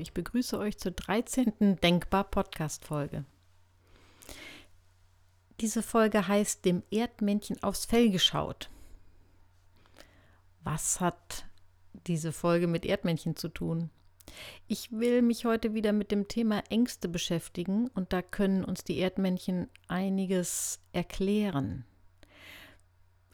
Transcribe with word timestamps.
ich 0.00 0.12
begrüße 0.12 0.58
euch 0.58 0.78
zur 0.78 0.92
13. 0.92 1.76
Denkbar 1.82 2.24
Podcast 2.24 2.84
Folge. 2.84 3.24
Diese 5.60 5.82
Folge 5.82 6.26
heißt 6.26 6.64
Dem 6.64 6.82
Erdmännchen 6.90 7.62
aufs 7.62 7.84
Fell 7.84 8.10
geschaut. 8.10 8.70
Was 10.64 11.00
hat 11.00 11.46
diese 12.06 12.32
Folge 12.32 12.66
mit 12.66 12.86
Erdmännchen 12.86 13.36
zu 13.36 13.48
tun? 13.48 13.90
Ich 14.68 14.90
will 14.90 15.22
mich 15.22 15.44
heute 15.44 15.74
wieder 15.74 15.92
mit 15.92 16.10
dem 16.10 16.28
Thema 16.28 16.62
Ängste 16.70 17.08
beschäftigen 17.08 17.88
und 17.88 18.12
da 18.12 18.22
können 18.22 18.64
uns 18.64 18.84
die 18.84 18.98
Erdmännchen 18.98 19.68
einiges 19.88 20.80
erklären. 20.92 21.84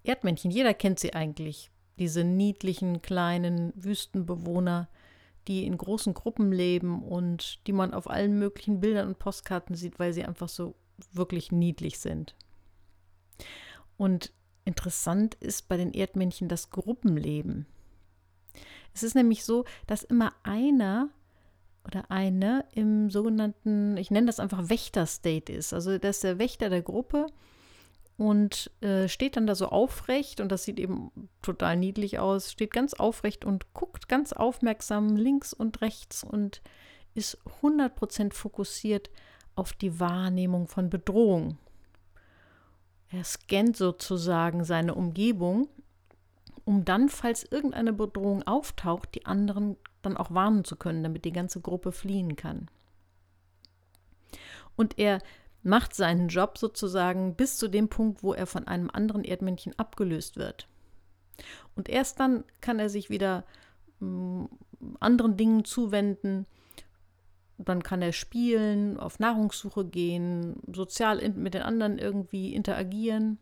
Erdmännchen, 0.03 0.51
jeder 0.51 0.75
kennt 0.75 0.99
sie 0.99 1.15
eigentlich, 1.15 1.71
diese 1.99 2.25
niedlichen 2.25 3.03
kleinen 3.03 3.73
Wüstenbewohner, 3.77 4.89
die 5.49 5.65
in 5.67 5.79
großen 5.79 6.15
Gruppen 6.15 6.53
leben 6.53 7.03
und 7.03 7.67
die 7.67 7.73
man 7.73 7.95
auf 7.95 8.09
allen 8.11 8.39
möglichen 8.39 8.81
Bildern 8.81 9.09
und 9.09 9.19
Postkarten 9.19 9.75
sieht, 9.75 9.99
weil 9.99 10.13
sie 10.13 10.25
einfach 10.25 10.49
so 10.49 10.75
wirklich 11.13 11.53
niedlich 11.53 11.99
sind. 11.99 12.35
Und 13.97 14.33
interessant 14.65 15.35
ist 15.37 15.69
bei 15.69 15.77
den 15.77 15.93
Erdmännchen 15.93 16.49
das 16.49 16.71
Gruppenleben. 16.71 17.67
Es 18.95 19.03
ist 19.03 19.15
nämlich 19.15 19.45
so, 19.45 19.65
dass 19.87 20.03
immer 20.03 20.33
einer 20.43 21.11
oder 21.85 22.11
eine 22.11 22.65
im 22.73 23.11
sogenannten, 23.11 23.97
ich 23.97 24.11
nenne 24.11 24.27
das 24.27 24.41
einfach 24.41 24.69
Wächter-State 24.69 25.53
ist. 25.53 25.73
Also 25.73 25.99
das 25.99 26.17
ist 26.17 26.25
der 26.25 26.39
Wächter 26.39 26.69
der 26.69 26.83
Gruppe 26.83 27.27
und 28.17 28.71
äh, 28.81 29.09
steht 29.09 29.37
dann 29.37 29.47
da 29.47 29.55
so 29.55 29.69
aufrecht 29.69 30.41
und 30.41 30.51
das 30.51 30.65
sieht 30.65 30.79
eben 30.79 31.11
total 31.43 31.77
niedlich 31.77 32.19
aus, 32.19 32.53
steht 32.53 32.73
ganz 32.73 32.95
aufrecht 32.95 33.45
und 33.45 33.75
guckt 33.75 34.09
ganz 34.09 34.33
aufmerksam 34.33 35.17
links 35.17 35.53
und 35.53 35.81
rechts 35.83 36.25
und 36.25 36.63
ist 37.15 37.39
100% 37.63 38.33
fokussiert 38.33 39.11
auf 39.55 39.73
die 39.73 40.01
Wahrnehmung 40.01 40.69
von 40.69 40.91
Bedrohung. 40.91 41.59
Er 43.11 43.25
scannt 43.25 43.77
sozusagen 43.77 44.65
seine 44.65 44.95
Umgebung, 44.95 45.69
um 46.65 46.85
dann, 46.85 47.09
falls 47.09 47.45
irgendeine 47.45 47.93
Bedrohung 47.93 48.43
auftaucht, 48.43 49.15
die 49.15 49.27
anderen 49.27 49.77
dann 50.03 50.17
auch 50.17 50.31
warnen 50.33 50.65
zu 50.65 50.77
können, 50.77 51.03
damit 51.03 51.25
die 51.25 51.33
ganze 51.33 51.61
Gruppe 51.61 51.93
fliehen 51.93 52.37
kann. 52.37 52.69
Und 54.75 54.99
er 54.99 55.21
macht 55.67 55.95
seinen 55.95 56.29
Job 56.29 56.59
sozusagen 56.59 57.35
bis 57.35 57.59
zu 57.59 57.67
dem 57.69 57.89
Punkt, 57.89 58.23
wo 58.23 58.33
er 58.33 58.47
von 58.47 58.69
einem 58.69 58.89
anderen 58.89 59.25
Erdmännchen 59.25 59.77
abgelöst 59.79 60.37
wird. 60.37 60.69
Und 61.75 61.89
erst 61.89 62.21
dann 62.21 62.45
kann 62.61 62.79
er 62.79 62.89
sich 62.89 63.11
wieder 63.11 63.45
äh, 64.01 64.07
anderen 65.01 65.37
Dingen 65.37 65.65
zuwenden. 65.65 66.47
Dann 67.59 67.83
kann 67.83 68.01
er 68.01 68.13
spielen, 68.13 68.97
auf 68.97 69.19
Nahrungssuche 69.19 69.85
gehen, 69.85 70.63
sozial 70.73 71.29
mit 71.31 71.55
den 71.55 71.63
anderen 71.63 71.99
irgendwie 71.99 72.55
interagieren. 72.55 73.39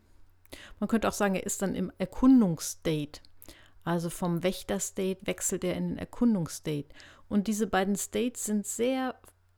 Man 0.81 0.89
könnte 0.89 1.09
auch 1.09 1.13
sagen, 1.13 1.35
er 1.35 1.45
ist 1.45 1.61
dann 1.61 1.75
im 1.75 1.93
Erkundungsstate. 1.99 3.21
Also 3.85 4.09
vom 4.09 4.43
Wächter-State 4.43 5.27
wechselt 5.27 5.63
er 5.63 5.77
in 5.77 5.91
den 5.91 5.99
Erkundungsstate. 5.99 6.89
Und 7.29 7.49
diese 7.49 7.67
beiden 7.67 7.97
States 7.97 8.45
sind 8.45 8.67
sehr 8.67 9.15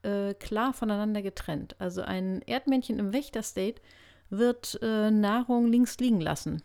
äh, 0.06 0.34
klar 0.34 0.72
voneinander 0.72 1.20
getrennt. 1.20 1.74
Also 1.78 2.02
ein 2.02 2.40
Erdmännchen 2.42 2.98
im 2.98 3.12
Wächter-State 3.12 3.82
wird 4.30 4.78
äh, 4.82 5.10
Nahrung 5.10 5.66
links 5.66 5.98
liegen 5.98 6.20
lassen. 6.20 6.62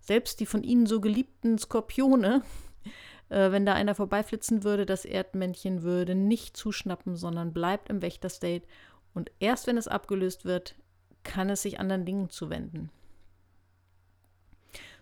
Selbst 0.00 0.40
die 0.40 0.46
von 0.46 0.62
ihnen 0.62 0.86
so 0.86 1.00
geliebten 1.00 1.58
Skorpione, 1.58 2.42
äh, 3.28 3.50
wenn 3.50 3.66
da 3.66 3.74
einer 3.74 3.94
vorbeiflitzen 3.94 4.62
würde, 4.62 4.86
das 4.86 5.04
Erdmännchen 5.04 5.82
würde 5.82 6.14
nicht 6.14 6.56
zuschnappen, 6.56 7.16
sondern 7.16 7.52
bleibt 7.52 7.88
im 7.88 8.02
Wächter-State. 8.02 8.66
Und 9.14 9.32
erst 9.40 9.66
wenn 9.66 9.76
es 9.76 9.88
abgelöst 9.88 10.44
wird, 10.44 10.76
kann 11.24 11.50
es 11.50 11.62
sich 11.62 11.80
anderen 11.80 12.04
Dingen 12.04 12.30
zuwenden. 12.30 12.90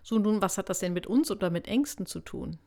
So, 0.01 0.19
nun, 0.19 0.41
was 0.41 0.57
hat 0.57 0.69
das 0.69 0.79
denn 0.79 0.93
mit 0.93 1.07
uns 1.07 1.31
oder 1.31 1.49
mit 1.49 1.67
Ängsten 1.67 2.05
zu 2.05 2.19
tun? 2.19 2.57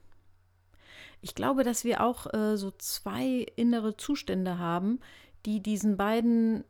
Ich 1.27 1.35
glaube, 1.35 1.65
dass 1.65 1.83
wir 1.83 2.05
auch 2.05 2.33
äh, 2.33 2.57
so 2.57 2.71
zwei 2.71 3.45
innere 3.57 3.97
Zustände 3.97 4.61
haben, 4.61 5.01
die 5.45 5.61
diesen 5.61 5.97
beiden 5.97 6.63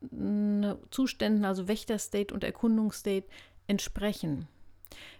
äh, 0.00 0.74
Zuständen, 0.90 1.44
also 1.44 1.68
Wächter-State 1.68 2.32
und 2.32 2.44
Erkundungsstate, 2.44 3.26
entsprechen. 3.66 4.48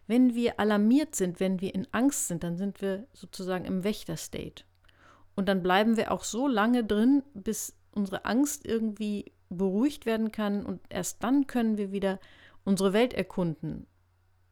Wenn 0.07 0.35
wir 0.35 0.59
alarmiert 0.59 1.15
sind, 1.15 1.41
wenn 1.41 1.61
wir 1.61 1.75
in 1.75 1.87
Angst 1.93 2.29
sind, 2.29 2.43
dann 2.43 2.57
sind 2.57 2.81
wir 2.81 3.07
sozusagen 3.13 3.67
im 3.67 3.85
Wächter-State. 3.85 4.65
Und 5.35 5.51
dann 5.51 5.63
bleiben 5.63 5.99
wir 5.99 6.11
auch 6.11 6.25
so 6.25 6.49
lange 6.49 6.85
drin, 6.85 7.23
bis 7.35 7.77
unsere 7.93 8.25
Angst 8.25 8.65
irgendwie 8.65 9.33
beruhigt 9.51 10.07
werden 10.07 10.33
kann 10.33 10.65
und 10.65 10.81
erst 10.89 11.23
dann 11.23 11.47
können 11.47 11.77
wir 11.77 11.93
wieder 11.93 12.19
unsere 12.65 12.95
Welt 12.95 13.13
erkunden. 13.13 13.87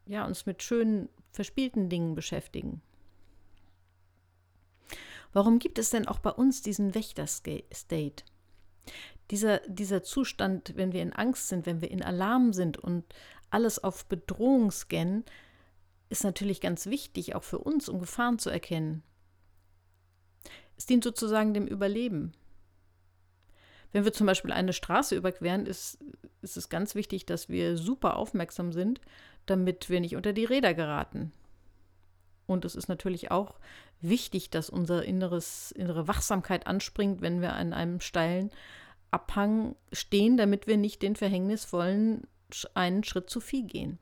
Ja, 0.05 0.27
uns 0.27 0.45
mit 0.45 0.62
schönen, 0.62 1.09
verspielten 1.31 1.89
Dingen 1.89 2.15
beschäftigen. 2.15 2.83
Warum 5.32 5.59
gibt 5.59 5.78
es 5.78 5.91
denn 5.91 6.06
auch 6.06 6.19
bei 6.19 6.31
uns 6.31 6.62
diesen 6.62 6.94
Wächter-State? 6.94 8.25
Dieser, 9.31 9.59
dieser 9.66 10.03
Zustand, 10.03 10.76
wenn 10.76 10.93
wir 10.93 11.03
in 11.03 11.12
Angst 11.12 11.48
sind, 11.48 11.65
wenn 11.66 11.81
wir 11.81 11.91
in 11.91 12.03
Alarm 12.03 12.53
sind 12.53 12.76
und 12.76 13.04
alles 13.50 13.82
auf 13.82 14.06
Bedrohung 14.06 14.71
scannen, 14.71 15.25
ist 16.10 16.25
natürlich 16.25 16.60
ganz 16.60 16.87
wichtig, 16.87 17.34
auch 17.34 17.42
für 17.42 17.59
uns, 17.59 17.88
um 17.88 18.00
Gefahren 18.00 18.38
zu 18.38 18.50
erkennen. 18.50 19.03
Es 20.76 20.87
dient 20.87 21.04
sozusagen 21.04 21.54
dem 21.54 21.66
Überleben. 21.66 22.32
Wenn 23.92 24.04
wir 24.04 24.12
zum 24.12 24.26
Beispiel 24.26 24.53
eine 24.53 24.72
Straße 24.72 25.15
überqueren, 25.15 25.66
ist, 25.66 25.98
ist 26.41 26.56
es 26.56 26.69
ganz 26.69 26.94
wichtig, 26.94 27.25
dass 27.26 27.48
wir 27.48 27.76
super 27.76 28.16
aufmerksam 28.16 28.72
sind, 28.72 29.00
damit 29.47 29.91
wir 29.91 30.00
nicht 30.00 30.16
unter 30.16 30.32
die 30.32 30.44
Räder 30.44 30.75
geraten. 30.75 31.32
Und 32.53 32.65
es 32.65 32.75
ist 32.75 32.89
natürlich 32.89 33.31
auch 33.31 33.59
wichtig, 34.01 34.51
dass 34.51 34.71
unser 34.71 35.05
inneres, 35.05 35.73
innere 35.73 36.07
Wachsamkeit 36.07 36.67
anspringt, 36.67 37.21
wenn 37.21 37.41
wir 37.41 37.55
an 37.55 37.73
einem 37.73 38.01
steilen 38.01 38.51
Abhang 39.11 39.77
stehen, 39.93 40.37
damit 40.37 40.67
wir 40.67 40.77
nicht 40.77 41.03
den 41.03 41.17
verhängnisvollen 41.17 42.27
einen 42.75 43.05
Schritt 43.05 43.31
zu 43.31 43.41
viel 43.41 43.67
gehen. 43.67 43.99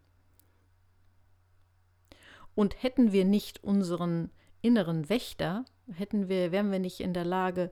Und 2.55 2.83
hätten 2.83 3.13
wir 3.13 3.25
nicht 3.25 3.63
unseren 3.63 4.31
inneren 4.61 5.09
Wächter, 5.09 5.65
hätten 5.93 6.29
wir, 6.29 6.53
wären 6.53 6.73
wir 6.73 6.81
nicht 6.81 7.01
in 7.01 7.15
der 7.15 7.25
Lage, 7.25 7.71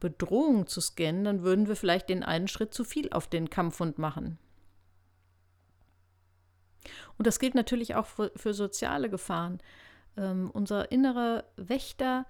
Bedrohung 0.00 0.66
zu 0.66 0.80
scannen, 0.80 1.24
dann 1.24 1.42
würden 1.42 1.68
wir 1.68 1.76
vielleicht 1.76 2.08
den 2.08 2.22
einen 2.22 2.48
Schritt 2.48 2.74
zu 2.74 2.84
viel 2.84 3.10
auf 3.12 3.28
den 3.28 3.50
Kampfhund 3.50 3.98
machen. 3.98 4.38
Und 7.18 7.26
das 7.26 7.38
gilt 7.38 7.54
natürlich 7.54 7.94
auch 7.94 8.06
für, 8.06 8.32
für 8.34 8.54
soziale 8.54 9.10
Gefahren. 9.10 9.60
Ähm, 10.16 10.50
unser 10.52 10.90
innerer 10.92 11.44
Wächter 11.56 12.26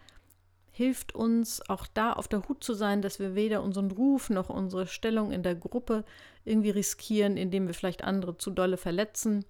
hilft 0.73 1.15
uns 1.15 1.69
auch 1.69 1.87
da 1.87 2.13
auf 2.13 2.29
der 2.29 2.49
Hut 2.49 2.63
zu 2.63 2.75
sein, 2.75 3.03
dass 3.03 3.19
wir 3.19 3.35
weder 3.35 3.63
unseren 3.63 3.91
Ruf 3.91 4.31
noch 4.31 4.49
unsere 4.49 4.87
Stellung 4.87 5.33
in 5.33 5.43
der 5.43 5.55
Gruppe 5.55 6.05
irgendwie 6.45 6.71
riskieren, 6.71 7.37
indem 7.37 7.67
wir 7.67 7.75
vielleicht 7.75 8.05
andere 8.05 8.39
zu 8.39 8.51
dolle 8.51 8.77
verletzen 8.77 9.45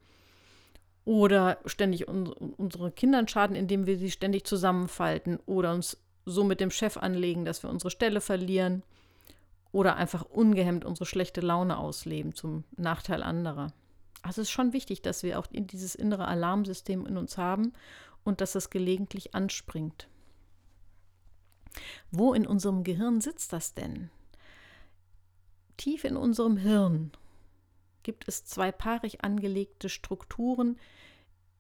oder 1.05 1.59
ständig 1.67 2.09
un 2.09 2.29
unsere 2.29 2.91
Kindern 2.91 3.29
schaden, 3.29 3.57
indem 3.57 3.87
wir 3.87 3.99
sie 3.99 4.11
ständig 4.11 4.45
zusammenfalten 4.45 5.39
oder 5.47 5.73
uns 5.73 5.99
so 6.27 6.45
mit 6.45 6.61
dem 6.61 6.71
Chef 6.71 6.97
anlegen, 6.97 7.45
dass 7.45 7.63
wir 7.63 7.71
unsere 7.71 7.91
Stelle 7.91 8.21
verlieren 8.21 8.83
oder 9.73 9.97
einfach 9.97 10.25
ungehemmt 10.25 10.85
unsere 10.85 11.07
schlechte 11.07 11.41
Laune 11.41 11.79
ausleben 11.79 12.35
zum 12.35 12.65
Nachteil 12.77 13.23
anderer. 13.23 13.73
Also 14.23 14.43
es 14.43 14.49
ist 14.49 14.53
schon 14.53 14.73
wichtig, 14.73 15.01
dass 15.03 15.23
wir 15.23 15.39
auch 15.39 15.47
dieses 15.51 15.95
innere 15.95 16.29
Alarmsystem 16.29 17.07
in 17.07 17.17
uns 17.17 17.39
haben 17.39 17.73
und 18.25 18.41
dass 18.41 18.55
es 18.55 18.71
gelegentlich 18.71 19.35
anspringt. 19.35 20.09
Wo 22.11 22.35
in 22.35 22.47
unserem 22.47 22.85
Gehirn 22.85 23.21
sitzt 23.21 23.53
das 23.53 23.75
denn? 23.75 24.11
Tief 25.77 26.05
in 26.05 26.17
unserem 26.17 26.57
Hirn 26.57 27.13
gibt 28.03 28.27
es 28.29 28.45
zwei 28.45 28.73
paarig 28.73 29.25
angelegte 29.25 29.89
Strukturen, 29.89 30.79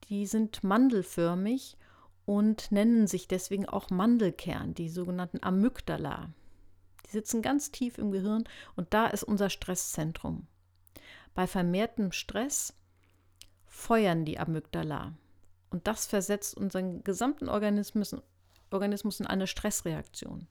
die 0.08 0.26
sind 0.26 0.64
mandelförmig 0.64 1.76
und 2.24 2.72
nennen 2.72 3.06
sich 3.06 3.28
deswegen 3.28 3.66
auch 3.66 3.90
Mandelkern, 3.90 4.74
die 4.74 4.88
sogenannten 4.88 5.42
Amygdala. 5.42 6.32
Die 7.06 7.10
sitzen 7.10 7.42
ganz 7.42 7.70
tief 7.70 7.98
im 7.98 8.10
Gehirn 8.10 8.44
und 8.76 8.92
da 8.94 9.06
ist 9.06 9.22
unser 9.22 9.50
Stresszentrum. 9.50 10.46
Bei 11.34 11.46
vermehrtem 11.46 12.12
Stress 12.12 12.74
feuern 13.66 14.24
die 14.24 14.38
Amygdala. 14.38 15.14
Und 15.70 15.87
das 15.87 16.06
versetzt 16.06 16.56
unseren 16.56 17.05
gesamten 17.05 17.49
Organismus, 17.49 18.17
Organismus 18.70 19.20
in 19.20 19.26
eine 19.26 19.46
Stressreaktion. 19.46 20.46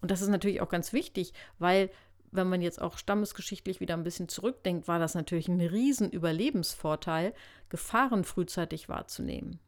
Und 0.00 0.10
das 0.10 0.22
ist 0.22 0.28
natürlich 0.28 0.60
auch 0.60 0.68
ganz 0.68 0.92
wichtig, 0.92 1.32
weil 1.58 1.90
wenn 2.30 2.48
man 2.48 2.62
jetzt 2.62 2.80
auch 2.80 2.98
stammesgeschichtlich 2.98 3.80
wieder 3.80 3.94
ein 3.94 4.02
bisschen 4.02 4.28
zurückdenkt, 4.28 4.88
war 4.88 4.98
das 4.98 5.14
natürlich 5.14 5.48
ein 5.48 5.60
riesen 5.60 6.10
Überlebensvorteil, 6.10 7.32
Gefahren 7.68 8.24
frühzeitig 8.24 8.88
wahrzunehmen. 8.88 9.60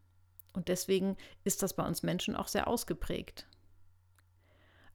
Und 0.53 0.69
deswegen 0.69 1.17
ist 1.45 1.63
das 1.63 1.75
bei 1.75 1.87
uns 1.87 2.03
Menschen 2.03 2.35
auch 2.35 2.49
sehr 2.49 2.67
ausgeprägt. 2.67 3.47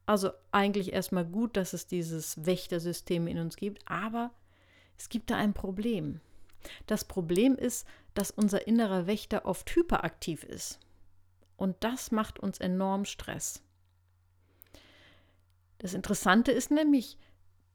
Also 0.05 0.31
eigentlich 0.51 0.91
erstmal 0.91 1.25
gut, 1.25 1.55
dass 1.55 1.71
es 1.71 1.87
dieses 1.87 2.45
Wächtersystem 2.45 3.27
in 3.27 3.37
uns 3.37 3.55
gibt, 3.55 3.81
aber 3.89 4.31
es 4.97 5.07
gibt 5.07 5.29
da 5.29 5.37
ein 5.37 5.53
Problem. 5.53 6.19
Das 6.87 7.05
Problem 7.05 7.55
ist, 7.55 7.87
dass 8.13 8.31
unser 8.31 8.67
innerer 8.67 9.07
Wächter 9.07 9.45
oft 9.45 9.73
hyperaktiv 9.75 10.43
ist. 10.43 10.79
Und 11.57 11.75
das 11.81 12.11
macht 12.11 12.39
uns 12.39 12.59
enorm 12.59 13.05
Stress. 13.05 13.61
Das 15.77 15.93
Interessante 15.93 16.51
ist 16.51 16.71
nämlich, 16.71 17.17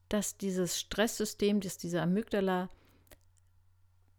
dass 0.09 0.37
dieses 0.37 0.79
Stresssystem, 0.79 1.61
dass 1.61 1.79
diese 1.79 2.03
Amygdala 2.03 2.69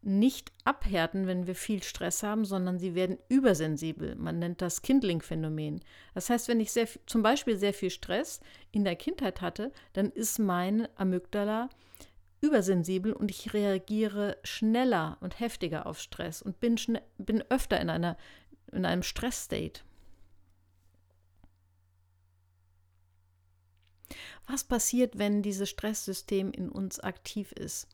nicht 0.02 0.52
abhärten, 0.64 1.28
wenn 1.28 1.48
wir 1.48 1.56
viel 1.56 1.84
Stress 1.84 2.24
haben, 2.24 2.46
sondern 2.46 2.80
sie 2.80 2.96
werden 2.96 3.18
übersensibel. 3.28 4.16
Man 4.16 4.40
nennt 4.40 4.62
das 4.62 4.82
Kindling-Phänomen. 4.82 5.82
Das 6.14 6.30
heißt, 6.30 6.48
wenn 6.48 6.60
ich 6.60 6.72
sehr, 6.72 6.88
zum 7.06 7.24
Beispiel 7.24 7.58
sehr 7.58 7.74
viel 7.74 7.90
Stress 7.90 8.40
in 8.72 8.84
der 8.84 8.96
Kindheit 8.96 9.42
hatte, 9.42 9.72
dann 9.94 10.10
ist 10.12 10.40
meine 10.40 10.90
Amygdala 10.96 11.70
übersensibel 12.42 13.14
und 13.14 13.32
ich 13.32 13.54
reagiere 13.54 14.38
schneller 14.44 15.18
und 15.22 15.40
heftiger 15.40 15.86
auf 15.86 16.00
Stress 16.00 16.42
und 16.42 16.60
bin, 16.60 16.78
bin 17.18 17.44
öfter 17.50 17.80
in, 17.80 17.90
einer, 17.90 18.18
in 18.72 18.86
einem 18.86 19.04
Stressstate. 19.04 19.82
Was 24.48 24.64
passiert, 24.64 25.18
wenn 25.18 25.42
dieses 25.42 25.70
Stresssystem 25.70 26.52
in 26.52 26.70
uns 26.70 27.00
aktiv 27.00 27.52
ist? 27.52 27.90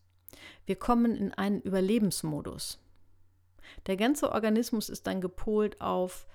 Wir 0.66 0.76
kommen 0.76 1.16
in 1.16 1.34
einen 1.34 1.62
Überlebensmodus. 1.62 2.80
Der 3.88 3.98
ganze 3.98 4.32
Organismus 4.32 4.90
ist 4.90 5.08
dann 5.08 5.22
gepolt 5.22 5.82
auf 5.82 6.28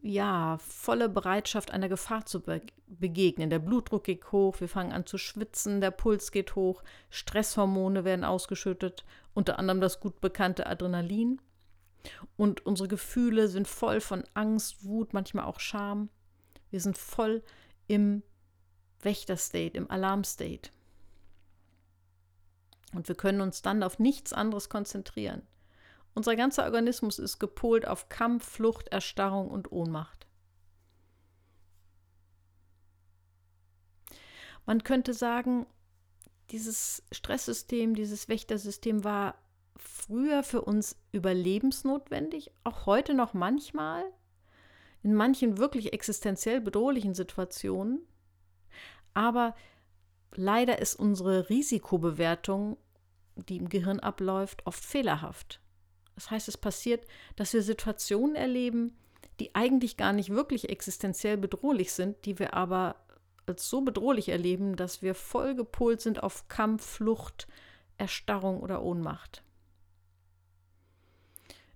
ja, 0.00 0.58
volle 0.58 1.08
Bereitschaft 1.08 1.70
einer 1.70 1.88
Gefahr 1.88 2.24
zu 2.26 2.40
be 2.40 2.62
begegnen. 2.86 3.50
Der 3.50 3.58
Blutdruck 3.58 4.04
geht 4.04 4.32
hoch, 4.32 4.60
wir 4.60 4.68
fangen 4.68 4.92
an 4.92 5.04
zu 5.04 5.18
schwitzen, 5.18 5.82
der 5.82 5.90
Puls 5.90 6.32
geht 6.32 6.54
hoch, 6.54 6.82
Stresshormone 7.10 8.04
werden 8.04 8.24
ausgeschüttet, 8.24 9.04
unter 9.34 9.58
anderem 9.58 9.82
das 9.82 10.00
gut 10.00 10.22
bekannte 10.22 10.66
Adrenalin. 10.66 11.40
Und 12.36 12.64
unsere 12.64 12.88
Gefühle 12.88 13.48
sind 13.48 13.68
voll 13.68 14.00
von 14.00 14.24
Angst, 14.32 14.84
Wut, 14.84 15.12
manchmal 15.12 15.44
auch 15.44 15.60
Scham. 15.60 16.08
Wir 16.70 16.80
sind 16.80 16.96
voll 16.96 17.42
im 17.88 18.22
Wächterstate, 19.00 19.76
im 19.76 19.90
Alarmstate. 19.90 20.70
Und 22.94 23.08
wir 23.08 23.16
können 23.16 23.42
uns 23.42 23.60
dann 23.60 23.82
auf 23.82 23.98
nichts 23.98 24.32
anderes 24.32 24.70
konzentrieren. 24.70 25.42
Unser 26.18 26.34
ganzer 26.34 26.64
Organismus 26.64 27.20
ist 27.20 27.38
gepolt 27.38 27.86
auf 27.86 28.08
Kampf, 28.08 28.44
Flucht, 28.44 28.88
Erstarrung 28.88 29.48
und 29.52 29.70
Ohnmacht. 29.70 30.26
Man 34.66 34.82
könnte 34.82 35.14
sagen, 35.14 35.64
dieses 36.50 37.04
Stresssystem, 37.12 37.94
dieses 37.94 38.28
Wächtersystem 38.28 39.04
war 39.04 39.36
früher 39.76 40.42
für 40.42 40.62
uns 40.62 40.96
überlebensnotwendig, 41.12 42.50
auch 42.64 42.86
heute 42.86 43.14
noch 43.14 43.32
manchmal, 43.32 44.02
in 45.04 45.14
manchen 45.14 45.56
wirklich 45.56 45.92
existenziell 45.92 46.60
bedrohlichen 46.60 47.14
Situationen. 47.14 48.00
Aber 49.14 49.54
leider 50.34 50.80
ist 50.80 50.96
unsere 50.96 51.48
Risikobewertung, 51.48 52.76
die 53.36 53.58
im 53.58 53.68
Gehirn 53.68 54.00
abläuft, 54.00 54.66
oft 54.66 54.84
fehlerhaft. 54.84 55.60
Das 56.18 56.32
heißt, 56.32 56.48
es 56.48 56.56
passiert, 56.56 57.06
dass 57.36 57.52
wir 57.52 57.62
Situationen 57.62 58.34
erleben, 58.34 58.98
die 59.38 59.54
eigentlich 59.54 59.96
gar 59.96 60.12
nicht 60.12 60.30
wirklich 60.30 60.68
existenziell 60.68 61.36
bedrohlich 61.36 61.92
sind, 61.92 62.24
die 62.24 62.40
wir 62.40 62.54
aber 62.54 62.96
als 63.46 63.70
so 63.70 63.82
bedrohlich 63.82 64.28
erleben, 64.28 64.74
dass 64.74 65.00
wir 65.00 65.14
voll 65.14 65.54
gepolt 65.54 66.00
sind 66.00 66.20
auf 66.20 66.48
Kampf, 66.48 66.84
Flucht, 66.84 67.46
Erstarrung 67.98 68.58
oder 68.58 68.82
Ohnmacht. 68.82 69.44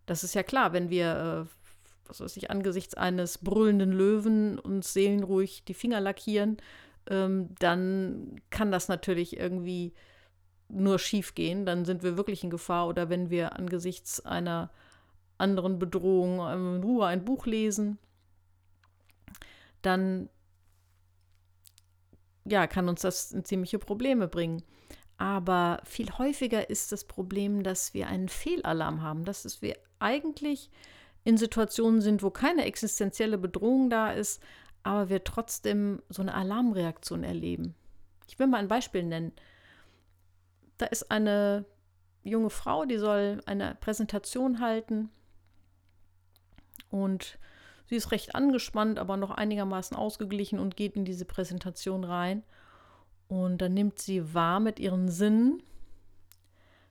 Das 0.07 0.25
ist 0.25 0.35
ja 0.35 0.43
klar, 0.43 0.73
wenn 0.73 0.91
wir, 0.91 1.47
äh, 1.47 2.09
was 2.09 2.21
weiß 2.21 2.37
ich, 2.37 2.51
angesichts 2.51 2.95
eines 2.95 3.39
brüllenden 3.39 3.93
Löwen 3.93 4.59
uns 4.59 4.93
seelenruhig 4.93 5.63
die 5.67 5.75
Finger 5.75 6.01
lackieren, 6.01 6.57
ähm, 7.07 7.55
dann 7.61 8.41
kann 8.51 8.73
das 8.73 8.89
natürlich 8.89 9.37
irgendwie 9.37 9.95
nur 10.73 10.99
schief 10.99 11.35
gehen. 11.35 11.67
Dann 11.67 11.85
sind 11.85 12.03
wir 12.03 12.17
wirklich 12.17 12.43
in 12.43 12.51
Gefahr. 12.51 12.89
Oder 12.89 13.09
wenn 13.09 13.31
wir 13.31 13.57
angesichts 13.57 14.25
einer 14.25 14.71
anderen 15.39 15.79
Bedrohung 15.79 16.41
in 16.53 16.83
Ruhe 16.83 17.07
ein 17.07 17.25
Buch 17.25 17.47
lesen, 17.47 17.99
dann 19.83 20.29
ja, 22.45 22.67
kann 22.67 22.89
uns 22.89 23.03
das 23.03 23.35
ziemliche 23.45 23.79
Probleme 23.79 24.29
bringen. 24.29 24.63
Aber 25.17 25.81
viel 25.85 26.11
häufiger 26.19 26.69
ist 26.71 26.91
das 26.91 27.05
Problem, 27.05 27.63
dass 27.63 27.95
wir 27.95 28.09
einen 28.09 28.29
Fehlalarm 28.29 29.03
haben, 29.03 29.25
dass 29.25 29.63
wir 29.63 29.77
eigentlich 29.99 30.71
in 31.25 31.37
Situationen 31.37 32.01
sind, 32.01 32.23
wo 32.23 32.31
keine 32.31 32.65
existenzielle 32.65 33.39
Bedrohung 33.39 33.91
da 33.91 34.11
ist, 34.11 34.43
aber 34.83 35.09
wir 35.09 35.23
trotzdem 35.23 36.03
so 36.09 36.23
eine 36.23 36.35
Alarmreaktion 36.35 37.23
erleben. 37.23 37.77
Ich 38.27 38.39
will 38.39 38.49
mal 38.49 38.59
ein 38.59 38.69
Beispiel 38.69 39.05
nennen. 39.05 39.33
Da 40.83 40.89
ist 40.89 41.13
eine 41.13 41.65
junge 42.25 42.51
Frau, 42.51 42.85
die 42.87 42.99
soll 42.99 43.41
eine 43.47 43.77
Präsentation 43.79 44.59
halten 44.59 45.11
und 46.91 47.39
sie 47.87 47.95
ist 47.95 48.11
recht 48.11 48.35
angespannt, 48.35 48.99
aber 48.99 49.17
noch 49.17 49.31
einigermaßen 49.31 49.97
ausgeglichen 49.97 50.59
und 50.59 50.77
geht 50.77 50.97
in 50.97 51.05
diese 51.05 51.25
Präsentation 51.25 52.03
rein. 52.03 52.43
Und 53.29 53.59
dann 53.59 53.75
nimmt 53.75 54.01
sie 54.01 54.35
wahr 54.35 54.59
mit 54.59 54.81
ihren 54.81 55.09
Sinnen, 55.09 55.63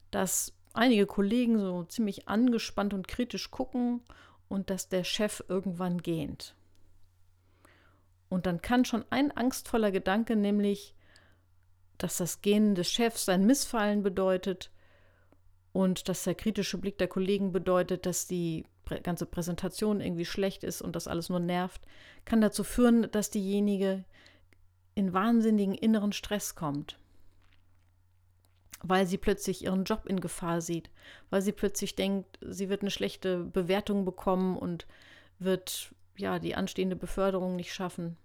dass 0.10 0.54
einige 0.72 1.06
Kollegen 1.06 1.60
so 1.60 1.84
ziemlich 1.84 2.30
angespannt 2.30 2.94
und 2.94 3.10
kritisch 3.10 3.52
gucken 3.52 4.00
und 4.48 4.70
dass 4.70 4.88
der 4.88 5.04
Chef 5.04 5.44
irgendwann 5.50 5.98
gähnt. 5.98 6.56
Und 8.30 8.46
dann 8.46 8.62
kann 8.62 8.86
schon 8.86 9.04
ein 9.10 9.36
angstvoller 9.36 9.92
Gedanke, 9.92 10.38
nämlich, 10.38 10.96
dass 12.02 12.18
das 12.18 12.42
Gehen 12.42 12.74
des 12.74 12.92
Chefs 12.92 13.26
sein 13.26 13.46
Missfallen 13.46 14.02
bedeutet 14.02 14.72
und 15.72 16.10
dass 16.10 16.24
der 16.24 16.36
kritische 16.36 16.78
Blick 16.78 16.98
der 16.98 17.08
Kollegen 17.08 17.52
bedeutet, 17.52 18.06
dass 18.06 18.28
die 18.28 18.66
ganze 19.04 19.26
Präsentation 19.26 20.02
irgendwie 20.02 20.26
schlecht 20.26 20.64
ist 20.64 20.82
und 20.82 20.96
das 20.96 21.08
alles 21.08 21.30
nur 21.30 21.40
nervt, 21.40 21.82
kann 22.26 22.42
dazu 22.42 22.64
führen, 22.64 23.10
dass 23.12 23.30
diejenige 23.30 24.04
in 24.96 25.14
wahnsinnigen 25.14 25.76
inneren 25.76 26.12
Stress 26.12 26.56
kommt, 26.56 26.98
weil 28.82 29.06
sie 29.06 29.18
plötzlich 29.18 29.64
ihren 29.64 29.86
Job 29.86 30.06
in 30.08 30.20
Gefahr 30.20 30.60
sieht, 30.60 30.90
weil 31.30 31.42
sie 31.42 31.54
plötzlich 31.54 31.96
denkt, 31.96 32.40
sie 32.42 32.68
wird 32.68 32.82
eine 32.82 32.92
schlechte 32.92 33.44
Bewertung 33.44 34.06
bekommen 34.06 34.58
und 34.58 34.88
wird 35.40 35.94
ja 36.18 36.40
die 36.40 36.56
anstehende 36.56 36.96
Beförderung 36.96 37.56
nicht 37.56 37.74
schaffen. 37.74 38.18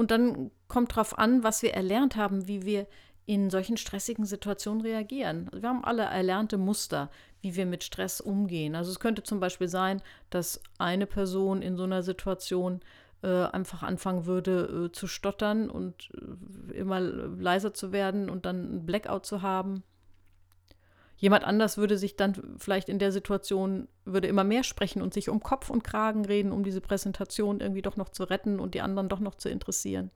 Und 0.00 0.10
dann 0.10 0.50
kommt 0.66 0.92
darauf 0.92 1.18
an, 1.18 1.44
was 1.44 1.62
wir 1.62 1.74
erlernt 1.74 2.16
haben, 2.16 2.48
wie 2.48 2.64
wir 2.64 2.86
in 3.26 3.50
solchen 3.50 3.76
stressigen 3.76 4.24
Situationen 4.24 4.80
reagieren. 4.80 5.50
Also 5.52 5.60
wir 5.60 5.68
haben 5.68 5.84
alle 5.84 6.04
erlernte 6.04 6.56
Muster, 6.56 7.10
wie 7.42 7.54
wir 7.54 7.66
mit 7.66 7.84
Stress 7.84 8.22
umgehen. 8.22 8.74
Also 8.74 8.92
es 8.92 8.98
könnte 8.98 9.22
zum 9.24 9.40
Beispiel 9.40 9.68
sein, 9.68 10.00
dass 10.30 10.62
eine 10.78 11.04
Person 11.04 11.60
in 11.60 11.76
so 11.76 11.82
einer 11.82 12.02
Situation 12.02 12.80
äh, 13.22 13.44
einfach 13.44 13.82
anfangen 13.82 14.24
würde 14.24 14.86
äh, 14.86 14.92
zu 14.92 15.06
stottern 15.06 15.68
und 15.68 16.08
äh, 16.14 16.78
immer 16.78 16.98
leiser 16.98 17.74
zu 17.74 17.92
werden 17.92 18.30
und 18.30 18.46
dann 18.46 18.76
ein 18.76 18.86
Blackout 18.86 19.26
zu 19.26 19.42
haben. 19.42 19.82
Jemand 21.20 21.44
anders 21.44 21.76
würde 21.76 21.98
sich 21.98 22.16
dann 22.16 22.56
vielleicht 22.56 22.88
in 22.88 22.98
der 22.98 23.12
Situation, 23.12 23.88
würde 24.06 24.26
immer 24.26 24.42
mehr 24.42 24.64
sprechen 24.64 25.02
und 25.02 25.12
sich 25.12 25.28
um 25.28 25.42
Kopf 25.42 25.68
und 25.68 25.84
Kragen 25.84 26.24
reden, 26.24 26.50
um 26.50 26.64
diese 26.64 26.80
Präsentation 26.80 27.60
irgendwie 27.60 27.82
doch 27.82 27.98
noch 27.98 28.08
zu 28.08 28.24
retten 28.24 28.58
und 28.58 28.74
die 28.74 28.80
anderen 28.80 29.10
doch 29.10 29.20
noch 29.20 29.34
zu 29.34 29.50
interessieren. 29.50 30.10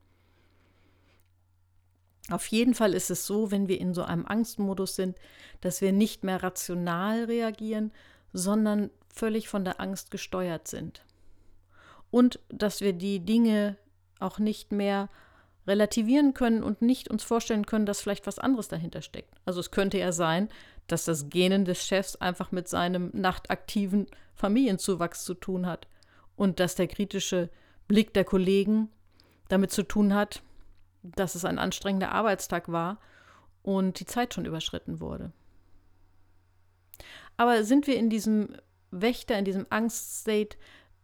Auf 2.30 2.46
jeden 2.46 2.74
Fall 2.74 2.94
ist 2.94 3.10
es 3.10 3.26
so, 3.26 3.50
wenn 3.50 3.68
wir 3.68 3.78
in 3.78 3.92
so 3.92 4.02
einem 4.02 4.24
Angstmodus 4.24 4.96
sind, 4.96 5.18
dass 5.60 5.82
wir 5.82 5.92
nicht 5.92 6.24
mehr 6.24 6.42
rational 6.42 7.24
reagieren, 7.24 7.92
sondern 8.32 8.90
völlig 9.08 9.46
von 9.46 9.62
der 9.62 9.80
Angst 9.80 10.10
gesteuert 10.10 10.68
sind. 10.68 11.04
Und 12.10 12.40
dass 12.48 12.80
wir 12.80 12.94
die 12.94 13.20
Dinge 13.20 13.76
auch 14.20 14.38
nicht 14.38 14.72
mehr 14.72 15.10
relativieren 15.66 16.32
können 16.32 16.62
und 16.62 16.80
nicht 16.80 17.10
uns 17.10 17.24
vorstellen 17.24 17.66
können, 17.66 17.86
dass 17.86 18.00
vielleicht 18.00 18.26
was 18.26 18.38
anderes 18.38 18.68
dahinter 18.68 19.02
steckt. 19.02 19.34
Also 19.44 19.60
es 19.60 19.70
könnte 19.70 19.98
ja 19.98 20.12
sein, 20.12 20.48
dass 20.86 21.04
das 21.04 21.28
Genen 21.28 21.64
des 21.64 21.86
Chefs 21.86 22.16
einfach 22.16 22.52
mit 22.52 22.68
seinem 22.68 23.10
nachtaktiven 23.12 24.06
Familienzuwachs 24.34 25.24
zu 25.24 25.34
tun 25.34 25.66
hat 25.66 25.86
und 26.36 26.60
dass 26.60 26.74
der 26.74 26.88
kritische 26.88 27.50
Blick 27.88 28.12
der 28.14 28.24
Kollegen 28.24 28.90
damit 29.48 29.70
zu 29.70 29.82
tun 29.82 30.14
hat, 30.14 30.42
dass 31.02 31.34
es 31.34 31.44
ein 31.44 31.58
anstrengender 31.58 32.12
Arbeitstag 32.12 32.70
war 32.70 32.98
und 33.62 34.00
die 34.00 34.06
Zeit 34.06 34.34
schon 34.34 34.46
überschritten 34.46 35.00
wurde. 35.00 35.32
Aber 37.36 37.64
sind 37.64 37.86
wir 37.86 37.96
in 37.96 38.10
diesem 38.10 38.56
Wächter, 38.90 39.38
in 39.38 39.44
diesem 39.44 39.66
Angststate, 39.70 40.56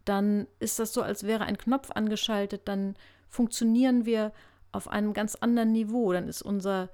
dann 0.05 0.47
ist 0.59 0.79
das 0.79 0.93
so, 0.93 1.01
als 1.01 1.23
wäre 1.23 1.43
ein 1.43 1.57
Knopf 1.57 1.91
angeschaltet, 1.91 2.61
dann 2.65 2.95
funktionieren 3.27 4.05
wir 4.05 4.31
auf 4.71 4.87
einem 4.87 5.13
ganz 5.13 5.35
anderen 5.35 5.71
Niveau, 5.71 6.11
dann 6.13 6.27
ist 6.27 6.41
unser 6.41 6.89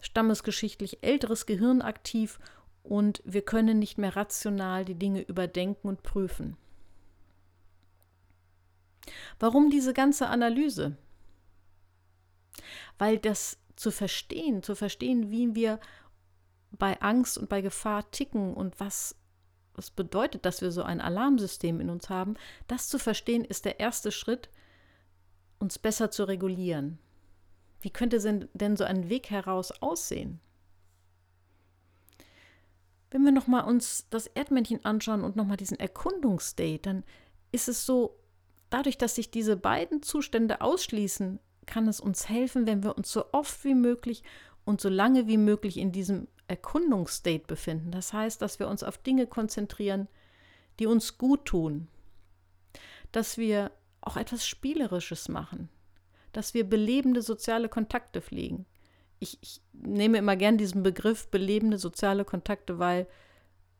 stammesgeschichtlich 0.00 1.02
älteres 1.02 1.46
Gehirn 1.46 1.82
aktiv 1.82 2.38
und 2.82 3.22
wir 3.24 3.42
können 3.42 3.78
nicht 3.78 3.98
mehr 3.98 4.16
rational 4.16 4.84
die 4.84 4.94
Dinge 4.94 5.22
überdenken 5.22 5.88
und 5.88 6.02
prüfen. 6.02 6.56
Warum 9.38 9.70
diese 9.70 9.94
ganze 9.94 10.28
Analyse? 10.28 10.96
Weil 12.98 13.18
das 13.18 13.58
zu 13.76 13.90
verstehen, 13.90 14.62
zu 14.62 14.74
verstehen, 14.74 15.30
wie 15.30 15.54
wir 15.54 15.80
bei 16.70 17.00
Angst 17.00 17.38
und 17.38 17.48
bei 17.48 17.60
Gefahr 17.60 18.10
ticken 18.10 18.54
und 18.54 18.78
was 18.80 19.16
es 19.78 19.90
bedeutet, 19.90 20.46
dass 20.46 20.62
wir 20.62 20.72
so 20.72 20.82
ein 20.82 21.00
Alarmsystem 21.00 21.80
in 21.80 21.90
uns 21.90 22.08
haben, 22.08 22.34
das 22.66 22.88
zu 22.88 22.98
verstehen, 22.98 23.44
ist 23.44 23.66
der 23.66 23.78
erste 23.78 24.10
Schritt, 24.10 24.48
uns 25.58 25.78
besser 25.78 26.10
zu 26.10 26.24
regulieren. 26.24 26.98
Wie 27.80 27.90
könnte 27.90 28.18
denn 28.54 28.76
so 28.76 28.84
ein 28.84 29.08
Weg 29.08 29.30
heraus 29.30 29.70
aussehen? 29.82 30.40
Wenn 33.10 33.22
wir 33.24 33.32
nochmal 33.32 33.64
uns 33.64 34.06
das 34.10 34.26
Erdmännchen 34.26 34.84
anschauen 34.84 35.22
und 35.22 35.36
nochmal 35.36 35.56
diesen 35.56 35.78
Erkundungsstate, 35.78 36.78
dann 36.78 37.04
ist 37.52 37.68
es 37.68 37.86
so, 37.86 38.18
dadurch, 38.70 38.98
dass 38.98 39.14
sich 39.14 39.30
diese 39.30 39.56
beiden 39.56 40.02
Zustände 40.02 40.60
ausschließen, 40.60 41.38
kann 41.66 41.88
es 41.88 42.00
uns 42.00 42.28
helfen, 42.28 42.66
wenn 42.66 42.82
wir 42.82 42.96
uns 42.96 43.10
so 43.10 43.24
oft 43.32 43.64
wie 43.64 43.74
möglich 43.74 44.22
und 44.64 44.80
so 44.80 44.88
lange 44.88 45.26
wie 45.26 45.38
möglich 45.38 45.76
in 45.76 45.92
diesem 45.92 46.28
Erkundungsstate 46.48 47.44
befinden. 47.46 47.90
Das 47.90 48.12
heißt, 48.12 48.42
dass 48.42 48.58
wir 48.58 48.68
uns 48.68 48.82
auf 48.82 48.98
Dinge 48.98 49.26
konzentrieren, 49.26 50.08
die 50.78 50.86
uns 50.86 51.18
gut 51.18 51.44
tun, 51.44 51.88
dass 53.12 53.38
wir 53.38 53.70
auch 54.00 54.16
etwas 54.16 54.46
Spielerisches 54.46 55.28
machen, 55.28 55.68
dass 56.36 56.52
wir 56.52 56.68
belebende 56.68 57.22
soziale 57.22 57.70
Kontakte 57.70 58.20
pflegen. 58.20 58.66
Ich, 59.20 59.38
ich 59.40 59.62
nehme 59.72 60.18
immer 60.18 60.36
gern 60.36 60.58
diesen 60.58 60.82
Begriff 60.82 61.28
belebende 61.30 61.78
soziale 61.78 62.26
Kontakte, 62.26 62.78
weil 62.78 63.06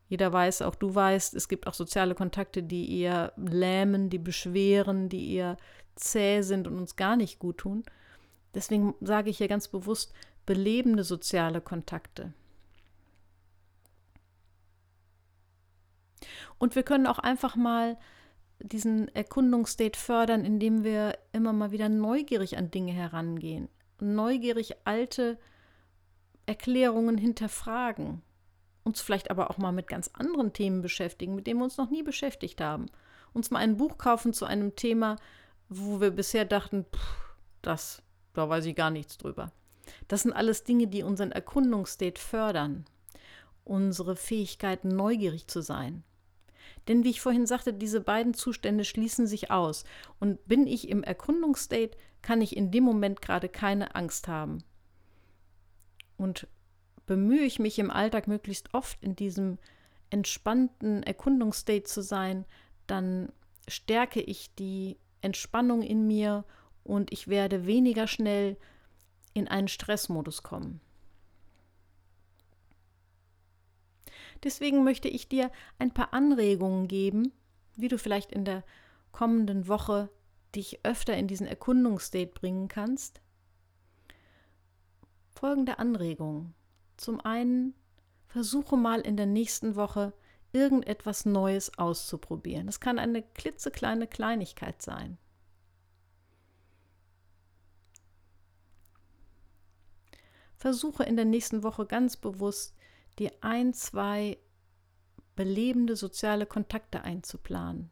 jeder 0.08 0.32
weiß, 0.32 0.62
auch 0.62 0.74
du 0.74 0.94
weißt, 0.94 1.34
es 1.34 1.48
gibt 1.48 1.66
auch 1.66 1.74
soziale 1.74 2.14
Kontakte, 2.14 2.62
die 2.62 2.98
eher 2.98 3.34
lähmen, 3.36 4.08
die 4.08 4.18
beschweren, 4.18 5.10
die 5.10 5.34
eher 5.34 5.58
zäh 5.96 6.40
sind 6.40 6.66
und 6.66 6.78
uns 6.78 6.96
gar 6.96 7.16
nicht 7.16 7.38
gut 7.38 7.58
tun. 7.58 7.84
Deswegen 8.54 8.94
sage 9.02 9.28
ich 9.28 9.36
hier 9.36 9.48
ganz 9.48 9.68
bewusst 9.68 10.14
belebende 10.46 11.04
soziale 11.04 11.60
Kontakte. 11.60 12.32
Und 16.56 16.74
wir 16.74 16.84
können 16.84 17.06
auch 17.06 17.18
einfach 17.18 17.54
mal 17.54 17.98
diesen 18.60 19.08
Erkundungsstate 19.14 19.98
fördern, 19.98 20.44
indem 20.44 20.84
wir 20.84 21.18
immer 21.32 21.52
mal 21.52 21.72
wieder 21.72 21.88
neugierig 21.88 22.56
an 22.56 22.70
Dinge 22.70 22.92
herangehen. 22.92 23.68
Neugierig 24.00 24.76
alte 24.84 25.38
Erklärungen 26.46 27.18
hinterfragen. 27.18 28.22
Uns 28.84 29.00
vielleicht 29.00 29.30
aber 29.30 29.50
auch 29.50 29.58
mal 29.58 29.72
mit 29.72 29.88
ganz 29.88 30.10
anderen 30.12 30.52
Themen 30.52 30.80
beschäftigen, 30.80 31.34
mit 31.34 31.46
denen 31.46 31.60
wir 31.60 31.64
uns 31.64 31.76
noch 31.76 31.90
nie 31.90 32.02
beschäftigt 32.02 32.60
haben. 32.60 32.86
Uns 33.32 33.50
mal 33.50 33.58
ein 33.58 33.76
Buch 33.76 33.98
kaufen 33.98 34.32
zu 34.32 34.46
einem 34.46 34.76
Thema, 34.76 35.16
wo 35.68 36.00
wir 36.00 36.10
bisher 36.10 36.44
dachten, 36.44 36.84
pff, 36.84 37.34
das, 37.62 38.02
da 38.32 38.48
weiß 38.48 38.64
ich 38.66 38.76
gar 38.76 38.90
nichts 38.90 39.18
drüber. 39.18 39.50
Das 40.08 40.22
sind 40.22 40.32
alles 40.32 40.64
Dinge, 40.64 40.86
die 40.86 41.02
unseren 41.02 41.32
Erkundungsstate 41.32 42.20
fördern. 42.20 42.84
Unsere 43.64 44.14
Fähigkeit, 44.14 44.84
neugierig 44.84 45.48
zu 45.48 45.60
sein. 45.60 46.04
Denn 46.88 47.04
wie 47.04 47.10
ich 47.10 47.20
vorhin 47.20 47.46
sagte, 47.46 47.72
diese 47.72 48.00
beiden 48.00 48.34
Zustände 48.34 48.84
schließen 48.84 49.26
sich 49.26 49.50
aus. 49.50 49.84
Und 50.20 50.46
bin 50.46 50.66
ich 50.66 50.88
im 50.88 51.02
Erkundungsstate, 51.02 51.96
kann 52.22 52.40
ich 52.40 52.56
in 52.56 52.70
dem 52.70 52.84
Moment 52.84 53.22
gerade 53.22 53.48
keine 53.48 53.94
Angst 53.94 54.28
haben. 54.28 54.62
Und 56.16 56.46
bemühe 57.06 57.44
ich 57.44 57.58
mich 57.58 57.78
im 57.78 57.90
Alltag 57.90 58.26
möglichst 58.28 58.74
oft 58.74 59.02
in 59.02 59.16
diesem 59.16 59.58
entspannten 60.10 61.02
Erkundungsstate 61.02 61.84
zu 61.84 62.02
sein, 62.02 62.44
dann 62.86 63.32
stärke 63.68 64.20
ich 64.20 64.54
die 64.54 64.96
Entspannung 65.20 65.82
in 65.82 66.06
mir 66.06 66.44
und 66.84 67.12
ich 67.12 67.28
werde 67.28 67.66
weniger 67.66 68.06
schnell 68.06 68.56
in 69.34 69.48
einen 69.48 69.68
Stressmodus 69.68 70.42
kommen. 70.42 70.80
Deswegen 74.44 74.84
möchte 74.84 75.08
ich 75.08 75.28
dir 75.28 75.50
ein 75.78 75.92
paar 75.92 76.12
Anregungen 76.12 76.88
geben, 76.88 77.32
wie 77.76 77.88
du 77.88 77.98
vielleicht 77.98 78.32
in 78.32 78.44
der 78.44 78.64
kommenden 79.12 79.68
Woche 79.68 80.10
dich 80.54 80.80
öfter 80.84 81.16
in 81.16 81.26
diesen 81.28 81.46
Erkundungsstate 81.46 82.26
bringen 82.32 82.68
kannst. 82.68 83.20
Folgende 85.34 85.78
Anregungen. 85.78 86.54
Zum 86.96 87.20
einen, 87.20 87.74
versuche 88.26 88.76
mal 88.76 89.00
in 89.00 89.16
der 89.16 89.26
nächsten 89.26 89.76
Woche 89.76 90.12
irgendetwas 90.52 91.26
Neues 91.26 91.78
auszuprobieren. 91.78 92.68
Es 92.68 92.80
kann 92.80 92.98
eine 92.98 93.22
klitzekleine 93.22 94.06
Kleinigkeit 94.06 94.80
sein. 94.80 95.18
Versuche 100.56 101.04
in 101.04 101.16
der 101.16 101.26
nächsten 101.26 101.62
Woche 101.62 101.86
ganz 101.86 102.16
bewusst 102.16 102.74
dir 103.18 103.32
ein, 103.40 103.72
zwei 103.72 104.38
belebende 105.34 105.96
soziale 105.96 106.46
Kontakte 106.46 107.02
einzuplanen. 107.02 107.90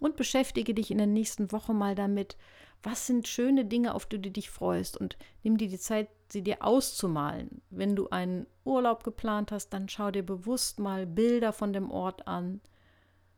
Und 0.00 0.16
beschäftige 0.16 0.74
dich 0.74 0.90
in 0.90 0.98
der 0.98 1.06
nächsten 1.08 1.50
Woche 1.50 1.74
mal 1.74 1.94
damit, 1.94 2.36
was 2.82 3.06
sind 3.06 3.26
schöne 3.26 3.64
Dinge, 3.64 3.94
auf 3.94 4.06
die 4.06 4.20
du 4.20 4.30
dich 4.30 4.50
freust 4.50 4.96
und 4.96 5.16
nimm 5.42 5.58
dir 5.58 5.68
die 5.68 5.78
Zeit, 5.78 6.08
sie 6.28 6.42
dir 6.42 6.62
auszumalen. 6.62 7.62
Wenn 7.70 7.96
du 7.96 8.08
einen 8.10 8.46
Urlaub 8.64 9.02
geplant 9.02 9.50
hast, 9.50 9.70
dann 9.70 9.88
schau 9.88 10.10
dir 10.10 10.24
bewusst 10.24 10.78
mal 10.78 11.06
Bilder 11.06 11.52
von 11.52 11.72
dem 11.72 11.90
Ort 11.90 12.28
an. 12.28 12.60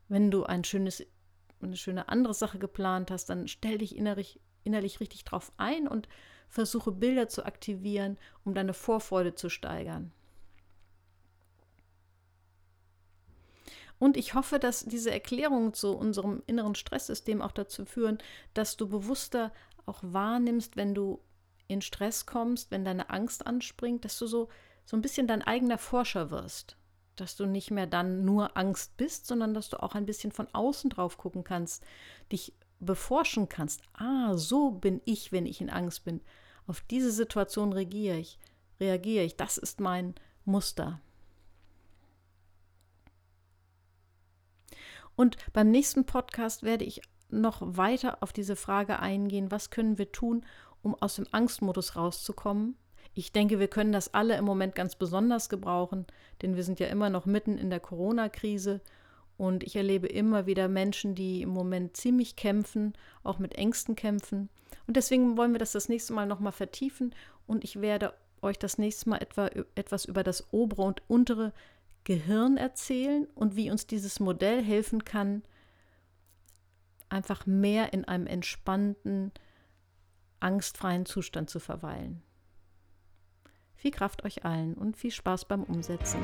Wenn 0.09 0.31
du 0.31 0.45
ein 0.45 0.65
schönes, 0.65 1.07
eine 1.63 1.77
schöne 1.77 2.09
andere 2.09 2.35
Sache 2.35 2.59
geplant 2.59 3.11
hast, 3.11 3.31
dann 3.31 3.49
stell 3.49 3.79
dich 3.79 3.97
innerlich 3.97 4.41
innerlich 4.65 5.01
richtig 5.01 5.25
drauf 5.25 5.53
ein 5.57 5.89
und 5.89 6.09
versuche 6.49 6.93
Bilder 6.93 7.29
zu 7.29 7.45
aktivieren, 7.45 8.19
um 8.45 8.55
deine 8.55 8.75
Vorfreude 8.75 9.35
zu 9.35 9.49
steigern. 9.49 10.13
Und 14.01 14.17
ich 14.17 14.35
hoffe, 14.35 14.59
dass 14.59 14.85
diese 14.87 15.11
Erklärungen 15.11 15.75
zu 15.75 15.95
unserem 15.95 16.43
inneren 16.47 16.75
Stresssystem 16.75 17.43
auch 17.43 17.53
dazu 17.53 17.85
führen, 17.85 18.19
dass 18.55 18.79
du 18.79 18.89
bewusster 18.89 19.53
auch 19.85 20.01
wahrnimmst, 20.03 20.77
wenn 20.77 20.95
du 20.95 21.21
in 21.69 21.83
Stress 21.83 22.25
kommst, 22.25 22.71
wenn 22.71 22.85
deine 22.85 23.11
Angst 23.11 23.47
anspringt, 23.47 24.05
dass 24.05 24.19
du 24.19 24.27
so, 24.27 24.49
so 24.87 24.97
ein 24.97 25.03
bisschen 25.03 25.27
dein 25.27 25.43
eigener 25.43 25.77
Forscher 25.77 26.31
wirst. 26.31 26.77
Dass 27.15 27.37
du 27.37 27.45
nicht 27.45 27.71
mehr 27.71 27.87
dann 27.87 28.25
nur 28.25 28.57
Angst 28.57 28.97
bist, 28.97 29.27
sondern 29.27 29.53
dass 29.53 29.69
du 29.69 29.83
auch 29.83 29.95
ein 29.95 30.07
bisschen 30.07 30.33
von 30.33 30.49
außen 30.53 30.89
drauf 30.89 31.19
gucken 31.19 31.45
kannst, 31.45 31.85
dich 32.33 32.55
beforschen 32.81 33.49
kannst, 33.49 33.83
ah, 33.93 34.37
so 34.37 34.71
bin 34.71 35.01
ich, 35.05 35.33
wenn 35.33 35.47
ich 35.47 35.61
in 35.61 35.71
Angst 35.71 36.05
bin. 36.05 36.21
Auf 36.67 36.81
diese 36.83 37.13
Situation 37.13 37.73
reagiere 37.73 38.17
ich, 38.17 38.39
reagiere 38.81 39.25
ich. 39.25 39.37
Das 39.37 39.59
ist 39.59 39.81
mein 39.81 40.15
Muster. 40.45 41.01
Und 45.17 45.37
beim 45.53 45.71
nächsten 45.71 46.07
Podcast 46.07 46.63
werde 46.63 46.85
ich 46.85 47.03
noch 47.29 47.59
weiter 47.61 48.23
auf 48.23 48.33
diese 48.33 48.57
Frage 48.57 48.99
eingehen, 48.99 49.51
was 49.51 49.71
können 49.71 49.99
wir 49.99 50.11
tun, 50.13 50.45
um 50.83 50.95
aus 50.95 51.17
dem 51.17 51.27
Angstmodus 51.31 51.95
rauszukommen. 51.95 52.77
Ich 53.15 53.33
denke, 53.33 53.59
wir 53.59 53.69
können 53.69 53.93
das 53.93 54.15
alle 54.15 54.37
im 54.37 54.45
Moment 54.45 54.75
ganz 54.75 54.95
besonders 54.97 55.49
gebrauchen, 55.49 56.07
denn 56.43 56.57
wir 56.57 56.65
sind 56.65 56.81
ja 56.81 56.87
immer 56.87 57.11
noch 57.11 57.27
mitten 57.27 57.59
in 57.59 57.71
der 57.71 57.81
Corona-Krise 57.81 58.81
und 59.41 59.65
ich 59.65 59.75
erlebe 59.75 60.07
immer 60.07 60.45
wieder 60.45 60.69
Menschen, 60.69 61.15
die 61.15 61.41
im 61.41 61.49
Moment 61.49 61.97
ziemlich 61.97 62.37
kämpfen, 62.37 62.93
auch 63.23 63.39
mit 63.39 63.55
Ängsten 63.55 63.97
kämpfen. 63.97 64.51
Und 64.87 64.99
deswegen 64.99 65.39
wollen 65.39 65.53
wir 65.53 65.59
das 65.59 65.73
das 65.73 65.89
nächste 65.89 66.13
Mal 66.13 66.27
nochmal 66.27 66.53
vertiefen. 66.53 67.15
Und 67.47 67.65
ich 67.65 67.81
werde 67.81 68.13
euch 68.43 68.59
das 68.59 68.77
nächste 68.77 69.09
Mal 69.09 69.17
etwa, 69.17 69.47
etwas 69.77 70.05
über 70.05 70.23
das 70.23 70.53
obere 70.53 70.83
und 70.83 71.01
untere 71.09 71.55
Gehirn 72.05 72.59
erzählen 72.59 73.27
und 73.35 73.57
wie 73.57 73.71
uns 73.71 73.87
dieses 73.87 74.21
Modell 74.21 74.63
helfen 74.63 75.07
kann, 75.07 75.43
einfach 77.09 77.47
mehr 77.47 77.95
in 77.95 78.05
einem 78.05 78.27
entspannten, 78.27 79.33
angstfreien 80.41 81.07
Zustand 81.07 81.49
zu 81.49 81.61
verweilen. 81.61 82.21
Viel 83.75 83.91
Kraft 83.91 84.23
euch 84.27 84.45
allen 84.45 84.75
und 84.75 84.99
viel 84.99 85.11
Spaß 85.11 85.47
beim 85.47 85.63
Umsetzen. 85.63 86.21